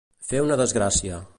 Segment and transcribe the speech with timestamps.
[0.29, 1.21] Fer una desgràcia.